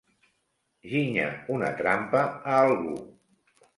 [0.93, 2.95] Ginyar una trampa a algú.